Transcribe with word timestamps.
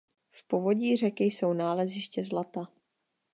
V 0.31 0.47
povodí 0.47 0.95
řeky 0.95 1.23
jsou 1.23 1.53
naleziště 1.53 2.23
zlata. 2.23 2.67